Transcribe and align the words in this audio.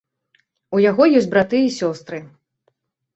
У 0.77 0.79
яго 0.85 1.03
ёсць 1.19 1.27
браты 1.33 1.59
і 1.65 1.69
сёстры. 1.79 2.23